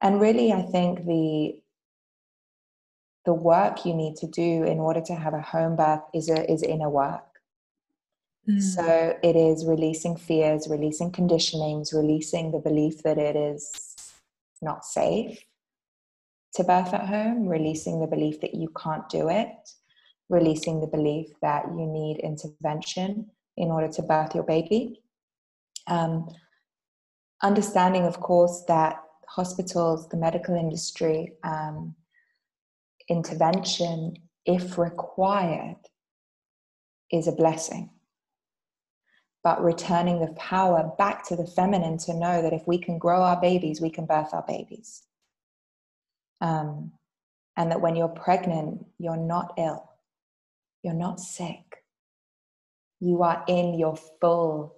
[0.00, 1.58] and really, I think the
[3.24, 6.50] the work you need to do in order to have a home birth is a,
[6.50, 7.22] is inner work.
[8.48, 8.60] Mm.
[8.60, 13.70] So it is releasing fears, releasing conditionings, releasing the belief that it is
[14.60, 15.44] not safe
[16.54, 19.70] to birth at home, releasing the belief that you can't do it,
[20.32, 25.02] releasing the belief that you need intervention in order to birth your baby.
[25.86, 26.28] Um,
[27.42, 28.96] understanding, of course, that
[29.28, 31.94] hospitals, the medical industry, um,
[33.08, 34.16] intervention,
[34.46, 35.76] if required,
[37.12, 37.90] is a blessing.
[39.44, 43.22] But returning the power back to the feminine to know that if we can grow
[43.22, 45.02] our babies, we can birth our babies.
[46.40, 46.92] Um,
[47.56, 49.91] and that when you're pregnant, you're not ill,
[50.82, 51.84] you're not sick.
[53.00, 54.76] You are in your full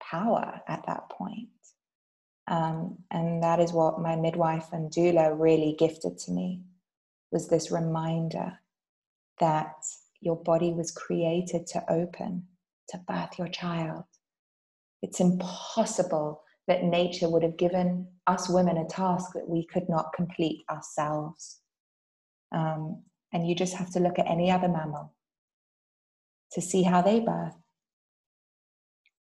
[0.00, 1.48] power at that point.
[2.48, 6.62] Um, and that is what my midwife and doula really gifted to me
[7.32, 8.52] was this reminder
[9.40, 9.74] that
[10.20, 12.46] your body was created to open,
[12.90, 14.04] to birth your child.
[15.02, 20.12] It's impossible that nature would have given us women a task that we could not
[20.14, 21.60] complete ourselves.
[22.52, 25.12] Um, and you just have to look at any other mammal
[26.52, 27.56] to see how they birth,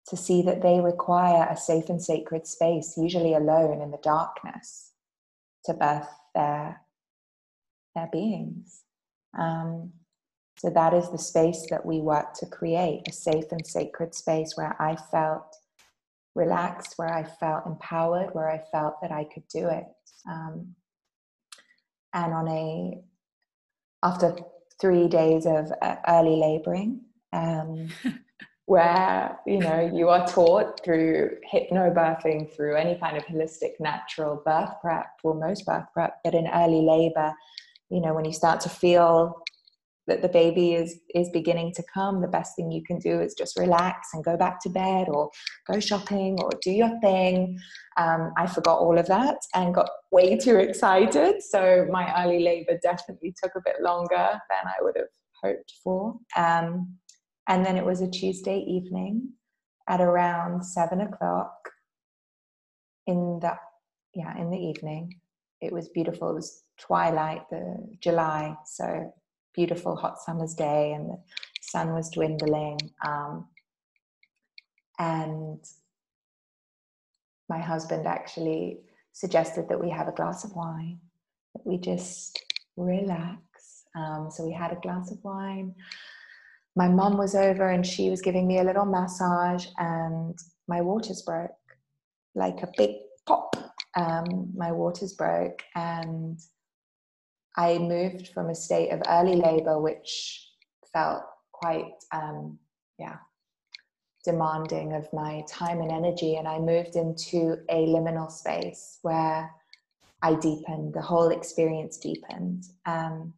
[0.08, 4.92] to see that they require a safe and sacred space, usually alone in the darkness,
[5.66, 6.82] to birth their
[7.96, 8.84] their beings.
[9.38, 9.92] Um,
[10.58, 14.54] so that is the space that we work to create a safe and sacred space
[14.56, 15.56] where I felt
[16.36, 19.86] relaxed, where I felt empowered, where I felt that I could do it.
[20.30, 20.76] Um,
[22.14, 23.02] and on a
[24.04, 24.36] after
[24.80, 27.02] three days of uh, early laboring,
[27.34, 27.90] um,
[28.66, 34.74] where you know you are taught through hypnobirthing, through any kind of holistic natural birth
[34.82, 37.34] prep, or most birth prep, that in early labor
[37.92, 39.44] you know when you start to feel
[40.12, 43.34] that the baby is is beginning to come the best thing you can do is
[43.34, 45.30] just relax and go back to bed or
[45.72, 47.58] go shopping or do your thing.
[47.98, 51.42] Um, i forgot all of that and got way too excited.
[51.42, 56.18] So my early labor definitely took a bit longer than i would have hoped for.
[56.36, 56.98] Um,
[57.48, 59.30] and then it was a tuesday evening
[59.88, 61.54] at around seven o'clock
[63.08, 63.54] in the
[64.14, 65.14] yeah in the evening.
[65.62, 66.32] It was beautiful.
[66.32, 67.64] It was twilight, the
[68.02, 69.14] July, so
[69.54, 71.18] beautiful hot summer's day, and the
[71.62, 72.80] sun was dwindling.
[73.06, 73.48] Um,
[75.00, 75.60] and
[77.50, 78.80] my husband actually
[79.14, 81.00] suggested that we have a glass of wine,
[81.54, 82.42] that we just
[82.78, 83.42] relax.
[83.96, 85.76] Um, so we had a glass of wine.
[86.76, 90.38] My mom was over and she was giving me a little massage, and
[90.68, 91.52] my waters broke
[92.36, 93.56] like a big pop.
[93.98, 96.40] Um, my waters broke, and
[97.58, 100.48] I moved from a state of early labor, which
[100.94, 102.58] felt quite, um,
[102.98, 103.18] yeah,
[104.24, 106.36] demanding of my time and energy.
[106.36, 109.52] And I moved into a liminal space where
[110.22, 112.66] I deepened, the whole experience deepened.
[112.86, 113.34] Um,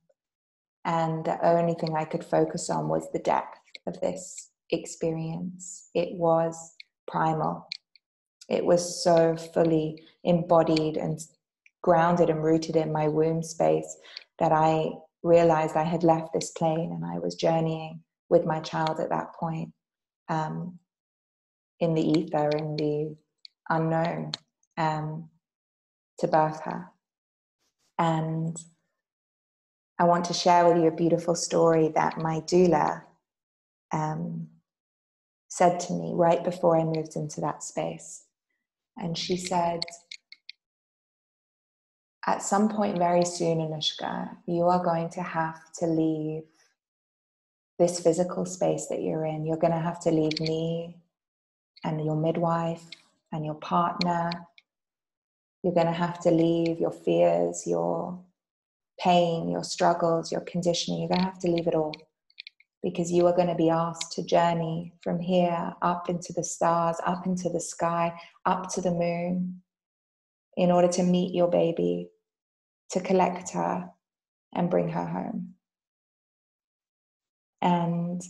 [0.86, 5.90] and the only thing I could focus on was the depth of this experience.
[5.94, 6.76] It was
[7.08, 7.68] primal,
[8.50, 11.20] it was so fully embodied and
[11.84, 13.98] grounded and rooted in my womb space
[14.40, 14.92] that I
[15.22, 19.36] realized I had left this plane and I was journeying with my child at that
[19.36, 19.72] point
[20.30, 20.80] um,
[21.80, 23.16] in the ether, in the
[23.70, 24.32] unknown,
[24.78, 25.30] um,
[26.20, 26.88] to birth her.
[28.00, 28.58] And
[30.00, 33.04] I want to share with you a beautiful story that my doula
[33.92, 34.48] um,
[35.50, 38.24] said to me right before I moved into that space.
[38.98, 39.82] And she said,
[42.28, 46.44] at some point very soon, Anoushka, you are going to have to leave
[47.80, 49.46] this physical space that you're in.
[49.46, 50.98] You're going to have to leave me
[51.84, 52.84] and your midwife
[53.34, 54.32] and your partner
[55.64, 58.20] You're going to have to leave your fears, your
[59.00, 61.02] pain, your struggles, your conditioning.
[61.02, 61.94] You're going to have to leave it all
[62.84, 66.98] because you are going to be asked to journey from here up into the stars,
[67.06, 68.14] up into the sky,
[68.46, 69.62] up to the moon
[70.58, 72.10] in order to meet your baby,
[72.94, 73.90] to collect her
[74.54, 75.56] and bring her home.
[77.62, 78.22] And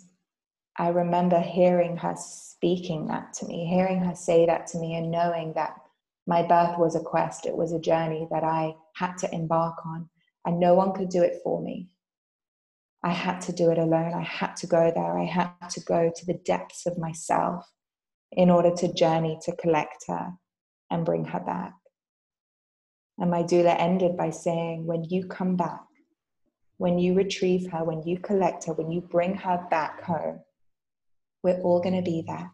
[0.77, 5.11] I remember hearing her speaking that to me, hearing her say that to me, and
[5.11, 5.75] knowing that
[6.25, 10.09] my birth was a quest, it was a journey that I had to embark on,
[10.45, 11.89] and no one could do it for me.
[13.03, 14.13] I had to do it alone.
[14.13, 15.19] I had to go there.
[15.19, 17.65] I had to go to the depths of myself
[18.31, 20.31] in order to journey to collect her
[20.89, 21.73] and bring her back.
[23.19, 25.81] And my doula ended by saying, When you come back,
[26.77, 30.39] when you retrieve her, when you collect her, when you bring her back home,
[31.43, 32.51] we're all going to be there,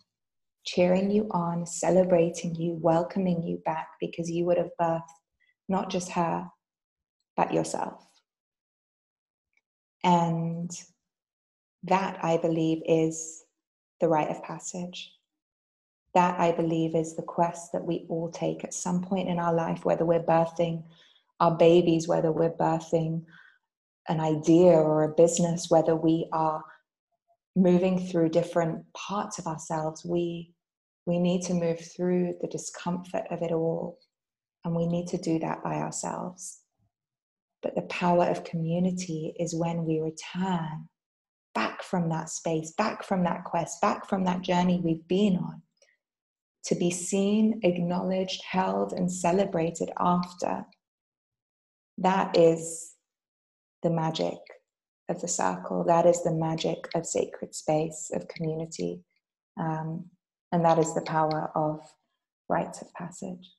[0.66, 5.04] cheering you on, celebrating you, welcoming you back because you would have birthed
[5.70, 6.48] not just her,
[7.38, 8.06] but yourself.
[10.04, 10.72] And
[11.84, 13.44] that, I believe, is
[14.02, 15.12] the rite of passage.
[16.20, 19.54] That, I believe, is the quest that we all take at some point in our
[19.54, 20.84] life, whether we're birthing
[21.40, 23.24] our babies, whether we're birthing
[24.10, 26.62] an idea or a business, whether we are
[27.56, 30.04] moving through different parts of ourselves.
[30.04, 30.52] We,
[31.06, 33.98] we need to move through the discomfort of it all,
[34.66, 36.60] and we need to do that by ourselves.
[37.64, 40.90] But the power of community is when we return
[41.56, 45.62] back from that space, back from that quest, back from that journey we've been on,
[46.66, 50.66] to be seen, acknowledged, held, and celebrated after.
[51.98, 52.96] That is
[53.82, 54.38] the magic
[55.10, 55.84] of the circle.
[55.86, 59.04] That is the magic of sacred space, of community.
[59.60, 60.06] Um,
[60.52, 61.82] and that is the power of
[62.48, 63.52] rites of passage.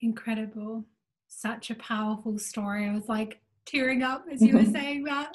[0.00, 0.84] Incredible
[1.32, 2.86] such a powerful story.
[2.86, 5.32] I was like tearing up as you were saying that.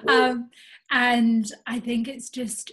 [0.08, 0.50] um,
[0.90, 2.72] and I think it's just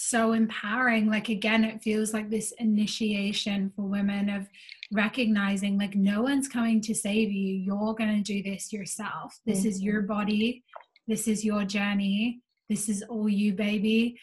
[0.00, 1.08] so empowering.
[1.08, 4.48] Like, again, it feels like this initiation for women of
[4.92, 7.56] recognizing like no one's coming to save you.
[7.56, 9.38] You're going to do this yourself.
[9.44, 9.68] This mm-hmm.
[9.68, 10.64] is your body.
[11.06, 12.40] This is your journey.
[12.68, 14.18] This is all you, baby.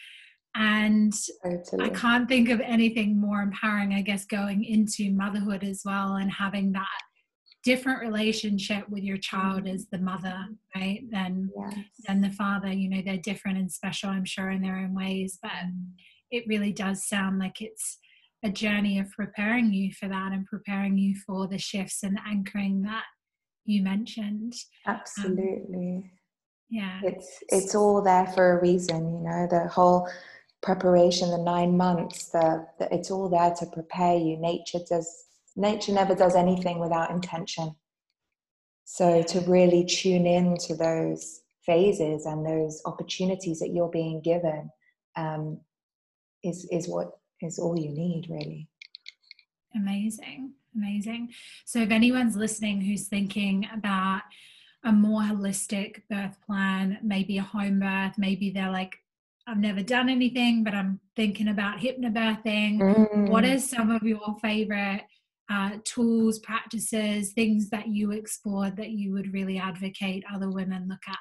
[0.54, 1.12] And
[1.44, 1.84] totally.
[1.84, 6.30] I can't think of anything more empowering, I guess, going into motherhood as well and
[6.30, 7.02] having that
[7.66, 9.74] different relationship with your child mm-hmm.
[9.74, 11.74] as the mother right than yes.
[12.06, 12.72] than the father.
[12.72, 15.50] You know they're different and special i'm sure in their own ways but
[16.30, 17.98] it really does sound like it's
[18.44, 22.82] a journey of preparing you for that and preparing you for the shifts and anchoring
[22.82, 23.04] that
[23.64, 24.54] you mentioned.
[24.86, 26.04] Absolutely.
[26.04, 26.10] Um,
[26.70, 27.00] yeah.
[27.02, 30.08] It's it's all there for a reason you know the whole
[30.62, 34.36] preparation the nine months the, the it's all there to prepare you.
[34.36, 35.25] Nature does
[35.56, 37.74] nature never does anything without intention.
[38.84, 44.70] So to really tune in to those phases and those opportunities that you're being given
[45.16, 45.60] um,
[46.44, 48.68] is is what is all you need, really.
[49.74, 51.32] Amazing, amazing.
[51.64, 54.22] So if anyone's listening who's thinking about
[54.84, 58.96] a more holistic birth plan, maybe a home birth, maybe they're like,
[59.46, 62.78] I've never done anything, but I'm thinking about hypnobirthing.
[62.78, 63.28] Mm.
[63.28, 65.02] What are some of your favorite
[65.50, 71.02] uh, tools, practices, things that you explored that you would really advocate other women look
[71.08, 71.18] at?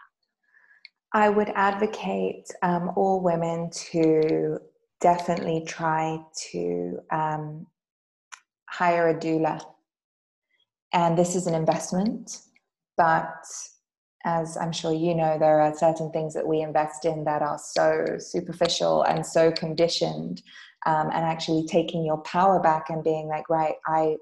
[1.14, 4.60] I would advocate um, all women to
[5.00, 6.20] definitely try
[6.52, 7.68] to um,
[8.70, 9.62] hire a doula.
[10.92, 12.42] And this is an investment,
[12.98, 13.46] but
[14.26, 17.60] as I'm sure you know, there are certain things that we invest in that are
[17.60, 20.42] so superficial and so conditioned
[20.86, 24.17] um, and actually taking your power back and being like, right, I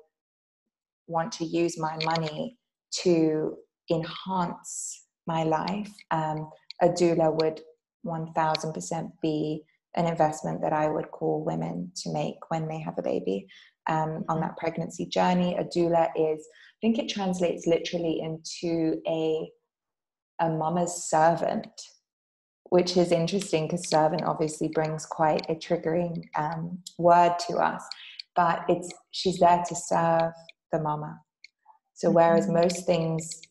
[1.08, 2.58] want to use my money
[3.04, 3.58] to
[3.91, 5.91] enhance my life.
[6.12, 6.49] Um,
[6.82, 7.62] a doula would
[8.06, 9.63] 1000% be
[9.95, 13.47] an investment that I would call women to make when they have a baby.
[13.88, 19.51] Um, on that pregnancy journey, a doula is, I think it translates literally into a,
[20.39, 21.68] a mama's servant
[22.74, 27.84] which is interesting because servant obviously brings quite a triggering um, word to us
[28.36, 30.34] but it's she's there to serve
[30.71, 31.19] the mama
[31.93, 32.61] so whereas mm-hmm.
[32.63, 33.41] most things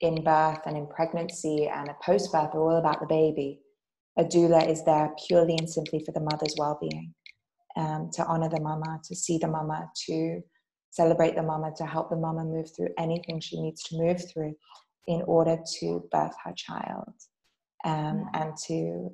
[0.00, 3.60] in birth and in pregnancy and a post-birth are all about the baby
[4.18, 7.14] a doula is there purely and simply for the mother's well-being
[7.76, 10.40] um, to honor the mama to see the mama to
[10.90, 14.52] celebrate the mama to help the mama move through anything she needs to move through
[15.06, 17.14] in order to birth her child
[17.84, 19.10] um, and to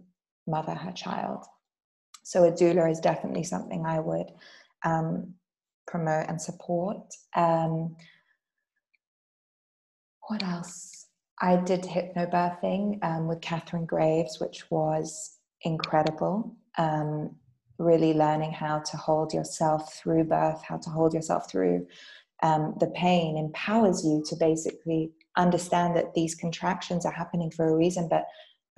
[0.46, 1.44] mother her child.
[2.22, 4.26] So a doula is definitely something I would
[4.84, 5.34] um,
[5.86, 6.98] promote and support.
[7.34, 7.96] Um,
[10.28, 11.06] what else?
[11.42, 16.54] I did hypnobirthing um, with Katharine Graves, which was incredible.
[16.78, 17.34] Um,
[17.78, 21.86] really learning how to hold yourself through birth, how to hold yourself through
[22.42, 27.76] um, the pain empowers you to basically understand that these contractions are happening for a
[27.76, 28.26] reason, but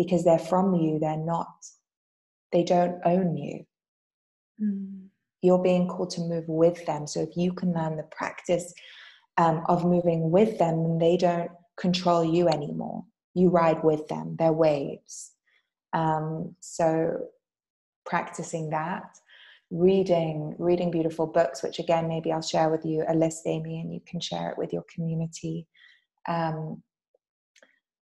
[0.03, 1.55] because they're from you, they're not,
[2.53, 3.65] they don't own you.
[4.63, 5.07] Mm.
[5.43, 7.07] You're being called to move with them.
[7.07, 8.73] So if you can learn the practice
[9.39, 13.05] um, of moving with them, then they don't control you anymore.
[13.35, 15.33] You ride with them, they're waves.
[15.93, 17.29] Um, so
[18.05, 19.19] practicing that
[19.73, 23.93] reading reading beautiful books which again maybe i'll share with you a list amy and
[23.93, 25.67] you can share it with your community
[26.29, 26.83] um,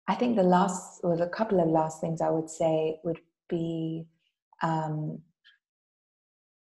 [0.09, 4.07] i think the last or a couple of last things i would say would be
[4.63, 5.21] um,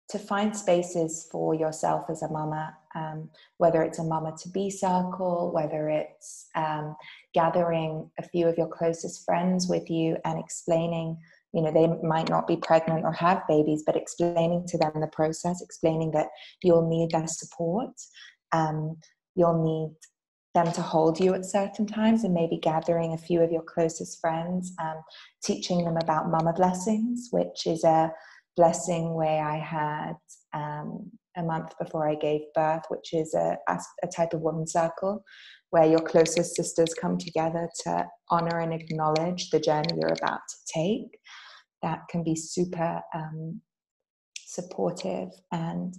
[0.09, 4.70] to find spaces for yourself as a mama um, whether it's a mama to be
[4.70, 6.97] circle whether it's um,
[7.34, 11.16] gathering a few of your closest friends with you and explaining
[11.53, 15.07] you know they might not be pregnant or have babies but explaining to them the
[15.09, 16.28] process explaining that
[16.62, 17.91] you'll need their support
[18.53, 18.97] um,
[19.34, 19.97] you'll need
[20.55, 24.20] them to hold you at certain times and maybe gathering a few of your closest
[24.20, 25.01] friends um,
[25.42, 28.11] teaching them about mama blessings which is a
[28.57, 30.14] blessing where i had
[30.53, 35.22] um, a month before i gave birth which is a, a type of woman circle
[35.70, 40.57] where your closest sisters come together to honor and acknowledge the journey you're about to
[40.66, 41.18] take.
[41.82, 43.61] That can be super um,
[44.38, 45.94] supportive and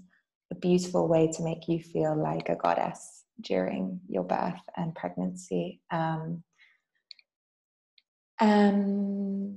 [0.51, 5.81] a beautiful way to make you feel like a goddess during your birth and pregnancy.
[5.91, 6.43] Um,
[8.39, 9.55] and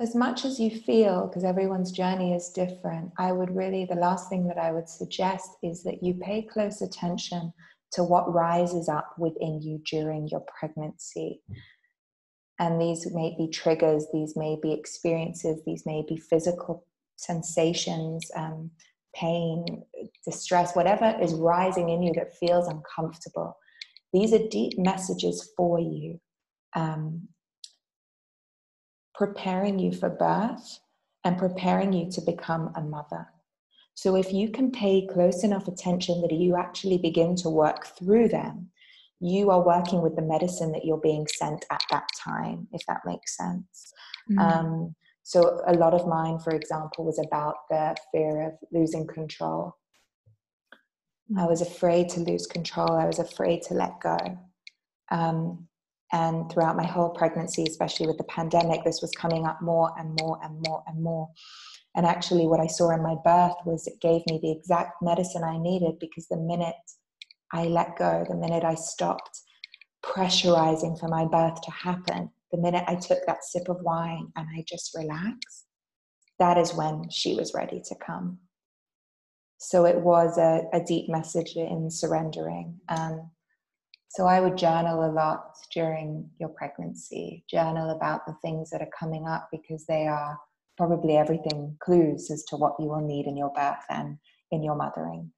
[0.00, 4.28] as much as you feel, because everyone's journey is different, I would really, the last
[4.28, 7.52] thing that I would suggest is that you pay close attention
[7.92, 11.40] to what rises up within you during your pregnancy
[12.58, 16.86] and these may be triggers these may be experiences these may be physical
[17.16, 18.70] sensations um,
[19.14, 19.64] pain
[20.24, 23.56] distress whatever is rising in you that feels uncomfortable
[24.12, 26.20] these are deep messages for you
[26.74, 27.28] um,
[29.14, 30.80] preparing you for birth
[31.24, 33.26] and preparing you to become a mother
[33.94, 38.28] so if you can pay close enough attention that you actually begin to work through
[38.28, 38.70] them
[39.20, 43.00] you are working with the medicine that you're being sent at that time, if that
[43.06, 43.92] makes sense.
[44.30, 44.38] Mm.
[44.38, 44.94] Um,
[45.26, 49.74] so, a lot of mine, for example, was about the fear of losing control.
[51.32, 51.42] Mm.
[51.42, 54.18] I was afraid to lose control, I was afraid to let go.
[55.10, 55.66] Um,
[56.12, 60.16] and throughout my whole pregnancy, especially with the pandemic, this was coming up more and
[60.20, 61.30] more and more and more.
[61.96, 65.42] And actually, what I saw in my birth was it gave me the exact medicine
[65.42, 66.74] I needed because the minute
[67.50, 69.40] I let go, the minute I stopped
[70.04, 74.46] pressurizing for my birth to happen, the minute I took that sip of wine and
[74.56, 75.66] I just relaxed,
[76.38, 78.38] that is when she was ready to come.
[79.58, 82.78] So it was a, a deep message in surrendering.
[82.88, 83.30] Um,
[84.08, 88.90] so I would journal a lot during your pregnancy, journal about the things that are
[88.96, 90.38] coming up because they are
[90.76, 94.18] probably everything clues as to what you will need in your birth and
[94.52, 95.32] in your mothering.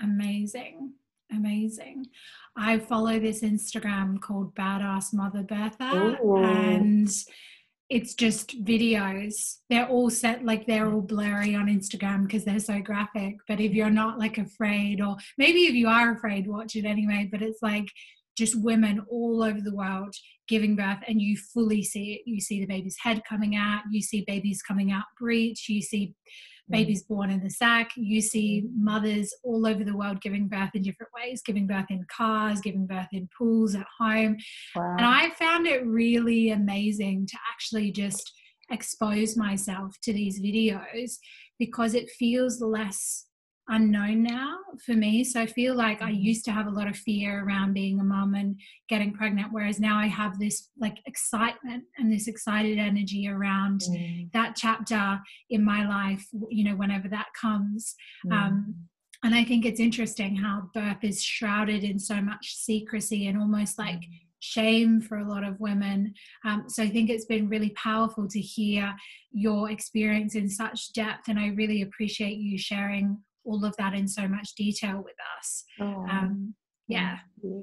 [0.00, 0.94] Amazing.
[1.32, 2.06] Amazing.
[2.56, 6.42] I follow this Instagram called Badass Mother Birther Ooh.
[6.42, 7.08] and
[7.90, 9.58] it's just videos.
[9.68, 13.36] They're all set like they're all blurry on Instagram because they're so graphic.
[13.48, 17.28] But if you're not like afraid, or maybe if you are afraid, watch it anyway.
[17.30, 17.88] But it's like
[18.38, 20.14] just women all over the world
[20.46, 22.22] giving birth, and you fully see it.
[22.26, 26.14] You see the baby's head coming out, you see babies coming out breech, you see.
[26.70, 26.72] Mm.
[26.72, 27.90] babies born in the sack.
[27.96, 28.70] You see mm.
[28.76, 32.86] mothers all over the world giving birth in different ways, giving birth in cars, giving
[32.86, 34.36] birth in pools at home.
[34.76, 34.96] Wow.
[34.98, 38.32] And I found it really amazing to actually just
[38.70, 41.16] expose myself to these videos
[41.58, 43.26] because it feels less
[43.70, 45.24] unknown now for me.
[45.24, 46.20] So I feel like I mm-hmm.
[46.20, 49.80] used to have a lot of fear around being a mum and getting pregnant, whereas
[49.80, 54.30] now I have this like excitement and this excited energy around mm.
[54.32, 57.94] that chapter in my life, you know, whenever that comes.
[58.26, 58.32] Mm.
[58.32, 58.74] Um,
[59.22, 63.78] and I think it's interesting how birth is shrouded in so much secrecy and almost
[63.78, 64.18] like mm.
[64.40, 66.14] shame for a lot of women.
[66.44, 68.94] Um, so I think it's been really powerful to hear
[69.30, 71.28] your experience in such depth.
[71.28, 75.64] And I really appreciate you sharing all of that in so much detail with us.
[75.80, 76.06] Oh.
[76.08, 76.54] Um,
[76.88, 77.18] yeah.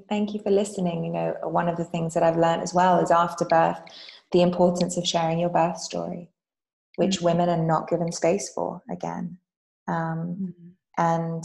[0.08, 1.04] Thank you for listening.
[1.04, 3.78] You know, one of the things that I've learned as well is after birth,
[4.32, 6.30] the importance of sharing your birth story,
[6.96, 7.26] which mm-hmm.
[7.26, 9.38] women are not given space for again.
[9.86, 10.68] Um, mm-hmm.
[10.96, 11.44] And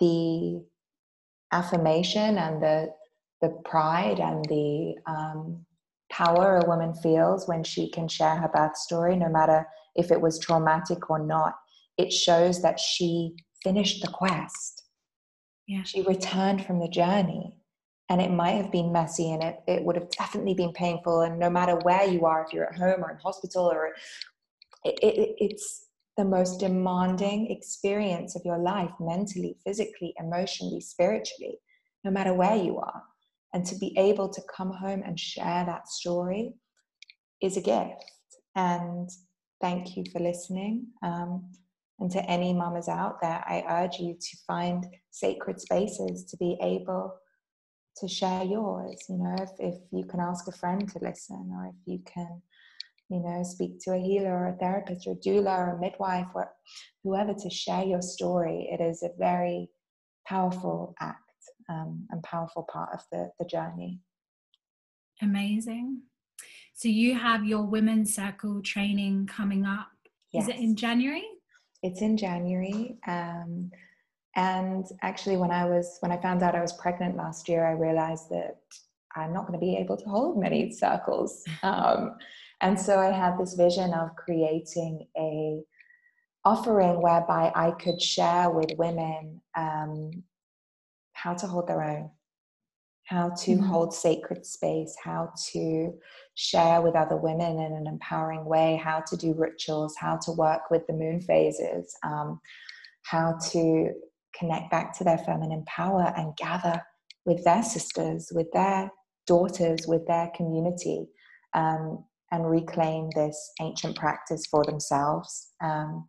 [0.00, 0.64] the
[1.52, 2.88] affirmation and the
[3.40, 5.64] the pride and the um,
[6.10, 10.20] power a woman feels when she can share her birth story, no matter if it
[10.20, 11.54] was traumatic or not.
[11.96, 14.84] It shows that she finished the quest.
[15.66, 15.82] Yeah.
[15.84, 17.56] She returned from the journey.
[18.08, 21.20] And it might have been messy and it, it would have definitely been painful.
[21.20, 23.92] And no matter where you are, if you're at home or in hospital, or
[24.84, 25.86] it, it, it's
[26.16, 31.58] the most demanding experience of your life mentally, physically, emotionally, spiritually,
[32.02, 33.02] no matter where you are.
[33.54, 36.54] And to be able to come home and share that story
[37.40, 38.04] is a gift.
[38.56, 39.08] And
[39.60, 40.88] thank you for listening.
[41.02, 41.44] Um,
[42.00, 46.58] and to any mamas out there, I urge you to find sacred spaces to be
[46.62, 47.14] able
[47.98, 49.04] to share yours.
[49.08, 52.40] You know, if, if you can ask a friend to listen, or if you can,
[53.10, 56.28] you know, speak to a healer or a therapist or a doula or a midwife
[56.34, 56.50] or
[57.04, 59.68] whoever to share your story, it is a very
[60.26, 61.18] powerful act
[61.68, 63.98] um, and powerful part of the, the journey.
[65.20, 66.00] Amazing.
[66.72, 69.88] So you have your women's circle training coming up.
[70.32, 70.44] Yes.
[70.44, 71.24] Is it in January?
[71.82, 72.98] It's in January.
[73.06, 73.70] Um,
[74.36, 77.72] and actually, when I was when I found out I was pregnant last year, I
[77.72, 78.60] realized that
[79.16, 81.44] I'm not going to be able to hold many circles.
[81.62, 82.16] Um,
[82.62, 85.62] and so I had this vision of creating a
[86.44, 90.22] offering whereby I could share with women um,
[91.12, 92.10] how to hold their own,
[93.10, 93.64] how to mm-hmm.
[93.64, 95.92] hold sacred space, how to
[96.36, 100.70] share with other women in an empowering way, how to do rituals, how to work
[100.70, 102.40] with the moon phases, um,
[103.02, 103.90] how to
[104.38, 106.80] connect back to their feminine power and gather
[107.26, 108.88] with their sisters, with their
[109.26, 111.04] daughters, with their community,
[111.54, 115.48] um, and reclaim this ancient practice for themselves.
[115.60, 116.06] Um,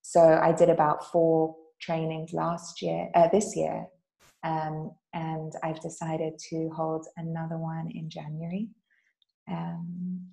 [0.00, 3.84] so I did about four trainings last year, uh, this year,
[4.44, 8.68] um, and I've decided to hold another one in January.
[9.50, 10.28] Um,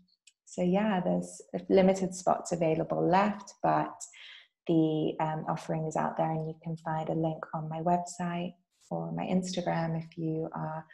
[0.45, 3.93] so yeah, there's limited spots available left, but
[4.68, 8.53] the um, offering is out there, and you can find a link on my website
[8.89, 10.86] or my Instagram if you are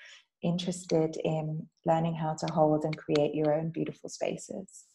[0.44, 4.86] interested in learning how to hold and create your own beautiful spaces.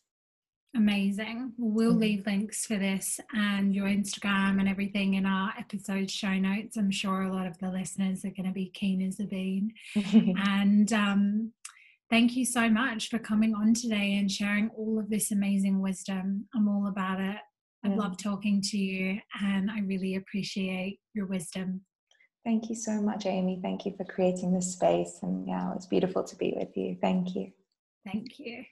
[0.74, 1.52] Amazing.
[1.58, 2.00] We'll mm-hmm.
[2.00, 6.76] leave links for this and your Instagram and everything in our episode show notes.
[6.76, 9.74] I'm sure a lot of the listeners are going to be keen as a bean.
[9.94, 11.52] and um,
[12.08, 16.46] thank you so much for coming on today and sharing all of this amazing wisdom.
[16.54, 17.36] I'm all about it.
[17.84, 17.96] I yeah.
[17.96, 21.82] love talking to you and I really appreciate your wisdom.
[22.44, 23.60] Thank you so much, Amy.
[23.62, 25.18] Thank you for creating this space.
[25.22, 26.96] And yeah, it's beautiful to be with you.
[27.00, 27.52] Thank you.
[28.06, 28.64] Thank you.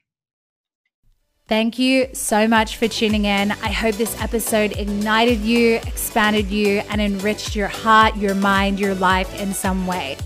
[1.51, 3.51] Thank you so much for tuning in.
[3.51, 8.95] I hope this episode ignited you, expanded you, and enriched your heart, your mind, your
[8.95, 10.17] life in some way.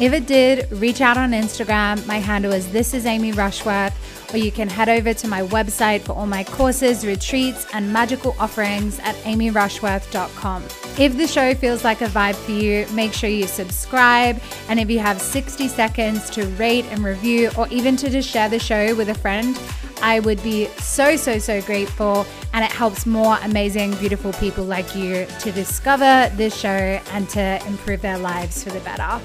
[0.00, 2.04] If it did, reach out on Instagram.
[2.06, 3.94] My handle is This is Amy Rushworth,
[4.32, 8.34] or you can head over to my website for all my courses, retreats, and magical
[8.38, 10.64] offerings at amyrushworth.com.
[10.98, 14.40] If the show feels like a vibe for you, make sure you subscribe.
[14.68, 18.48] And if you have 60 seconds to rate and review, or even to just share
[18.48, 19.60] the show with a friend,
[20.00, 22.24] I would be so, so, so grateful.
[22.54, 27.62] And it helps more amazing, beautiful people like you to discover this show and to
[27.66, 29.20] improve their lives for the better.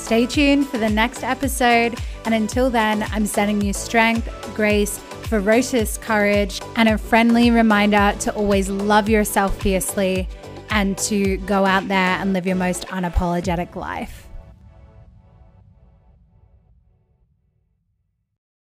[0.00, 1.96] Stay tuned for the next episode.
[2.24, 8.34] And until then, I'm sending you strength, grace, ferocious courage, and a friendly reminder to
[8.34, 10.28] always love yourself fiercely
[10.70, 14.19] and to go out there and live your most unapologetic life.